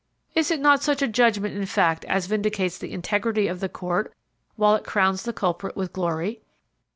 Is 0.33 0.49
it 0.49 0.59
not 0.59 0.81
such 0.81 1.03
a 1.03 1.07
judgment 1.07 1.55
in 1.55 1.63
fact 1.67 2.05
as 2.05 2.25
vindicates 2.25 2.79
the 2.79 2.91
integrity 2.91 3.47
of 3.47 3.59
the 3.59 3.69
court, 3.69 4.11
while 4.55 4.73
it 4.73 4.83
crowns 4.83 5.21
the 5.21 5.31
culprit 5.31 5.77
with 5.77 5.93
glory? 5.93 6.41